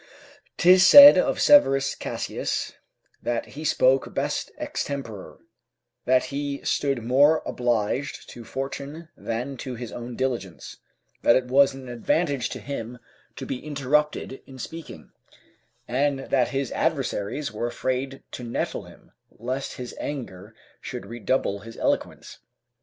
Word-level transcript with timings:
'Tis 0.57 0.83
said 0.83 1.15
of 1.15 1.39
Severus 1.39 1.93
Cassius 1.93 2.73
that 3.21 3.49
he 3.49 3.63
spoke 3.63 4.15
best 4.15 4.49
extempore, 4.59 5.37
that 6.05 6.23
he 6.33 6.59
stood 6.63 7.03
more 7.03 7.43
obliged 7.45 8.27
to 8.31 8.43
fortune 8.43 9.09
than 9.15 9.57
to 9.57 9.75
his 9.75 9.91
own 9.91 10.15
diligence; 10.15 10.77
that 11.21 11.35
it 11.35 11.45
was 11.45 11.75
an 11.75 11.87
advantage 11.87 12.49
to 12.49 12.59
him 12.59 12.97
to 13.35 13.45
be 13.45 13.63
interrupted 13.63 14.41
in 14.47 14.57
speaking, 14.57 15.11
and 15.87 16.17
that 16.31 16.47
his 16.47 16.71
adversaries 16.71 17.51
were 17.51 17.67
afraid 17.67 18.23
to 18.31 18.43
nettle 18.43 18.85
him, 18.85 19.11
lest 19.29 19.73
his 19.73 19.93
anger 19.99 20.55
should 20.81 21.05
redouble 21.05 21.59
his 21.59 21.77
eloquence. 21.77 22.39